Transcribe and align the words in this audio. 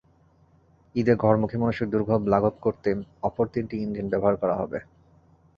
ঈদে 0.95 1.13
ঘরমুখী 1.15 1.57
মানুষের 1.57 1.87
দুর্ভোগ 1.89 2.21
লাগব 2.27 2.53
করতে 2.65 2.89
অপর 3.23 3.45
তিনটি 3.53 3.75
ইঞ্জিন 3.77 4.05
ব্যবহার 4.09 4.35
করা 4.41 4.55
হবে। 4.61 4.79